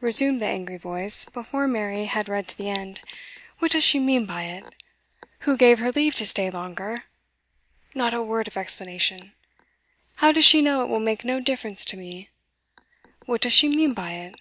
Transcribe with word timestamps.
resumed 0.00 0.40
the 0.40 0.46
angry 0.46 0.76
voice, 0.78 1.24
before 1.24 1.66
Mary 1.66 2.04
had 2.04 2.28
read 2.28 2.46
to 2.46 2.56
the 2.56 2.70
end. 2.70 3.02
'What 3.58 3.72
does 3.72 3.82
she 3.82 3.98
mean 3.98 4.24
by 4.24 4.44
it? 4.44 4.62
Who 5.40 5.56
gave 5.56 5.80
her 5.80 5.90
leave 5.90 6.14
to 6.14 6.24
stay 6.24 6.48
longer? 6.50 7.02
Not 7.92 8.14
a 8.14 8.22
word 8.22 8.46
of 8.46 8.56
explanation. 8.56 9.32
How 10.18 10.30
does 10.30 10.44
she 10.44 10.62
know 10.62 10.82
it 10.84 10.88
will 10.88 11.00
make 11.00 11.24
no 11.24 11.40
difference 11.40 11.84
to 11.86 11.96
me? 11.96 12.28
What 13.24 13.40
does 13.40 13.54
she 13.54 13.68
mean 13.68 13.92
by 13.92 14.12
it? 14.12 14.40